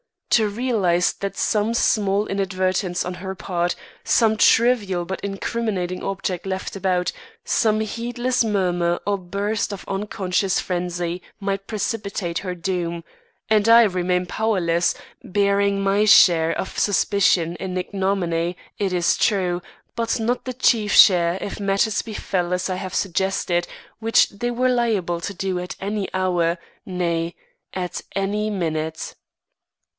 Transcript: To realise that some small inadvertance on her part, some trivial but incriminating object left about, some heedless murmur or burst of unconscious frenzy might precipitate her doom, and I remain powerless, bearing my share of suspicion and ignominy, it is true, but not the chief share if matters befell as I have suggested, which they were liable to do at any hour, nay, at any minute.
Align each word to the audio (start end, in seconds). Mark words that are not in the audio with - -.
To 0.31 0.47
realise 0.49 1.11
that 1.11 1.37
some 1.37 1.75
small 1.75 2.25
inadvertance 2.25 3.05
on 3.05 3.15
her 3.15 3.35
part, 3.35 3.75
some 4.03 4.35
trivial 4.35 5.05
but 5.05 5.19
incriminating 5.21 6.01
object 6.03 6.47
left 6.47 6.75
about, 6.75 7.11
some 7.45 7.81
heedless 7.81 8.43
murmur 8.43 8.99
or 9.05 9.17
burst 9.19 9.71
of 9.71 9.85
unconscious 9.87 10.59
frenzy 10.59 11.21
might 11.39 11.67
precipitate 11.67 12.39
her 12.39 12.55
doom, 12.55 13.03
and 13.47 13.67
I 13.69 13.83
remain 13.83 14.25
powerless, 14.25 14.95
bearing 15.23 15.83
my 15.83 16.05
share 16.05 16.57
of 16.57 16.79
suspicion 16.79 17.55
and 17.59 17.77
ignominy, 17.77 18.57
it 18.79 18.93
is 18.93 19.17
true, 19.17 19.61
but 19.95 20.19
not 20.19 20.45
the 20.45 20.53
chief 20.53 20.93
share 20.93 21.37
if 21.41 21.59
matters 21.59 22.01
befell 22.01 22.53
as 22.53 22.71
I 22.71 22.75
have 22.75 22.95
suggested, 22.95 23.67
which 23.99 24.29
they 24.29 24.49
were 24.49 24.69
liable 24.69 25.19
to 25.21 25.33
do 25.35 25.59
at 25.59 25.75
any 25.79 26.09
hour, 26.15 26.57
nay, 26.87 27.35
at 27.73 28.01
any 28.15 28.49
minute. 28.49 29.13